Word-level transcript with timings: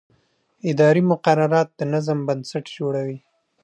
اداري 0.71 1.01
مقررات 1.11 1.69
د 1.79 1.81
نظم 1.93 2.19
بنسټ 2.27 2.65
جوړوي. 2.77 3.17